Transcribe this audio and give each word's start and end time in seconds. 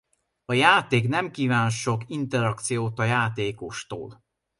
A 0.45 0.53
játék 0.53 1.07
nem 1.07 1.31
kíván 1.31 1.69
sok 1.69 2.03
interakciót 2.09 2.99
a 2.99 3.03
játékostól. 3.03 4.23